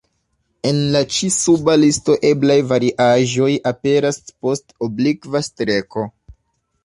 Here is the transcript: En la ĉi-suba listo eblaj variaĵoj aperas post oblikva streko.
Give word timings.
En 0.67 0.77
la 0.93 1.01
ĉi-suba 1.15 1.73
listo 1.81 2.15
eblaj 2.29 2.55
variaĵoj 2.71 3.51
aperas 3.73 4.19
post 4.31 4.75
oblikva 4.87 5.43
streko. 5.49 6.07